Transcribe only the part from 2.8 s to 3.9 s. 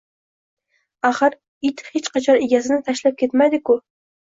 tashlab ketmaydi-g‘u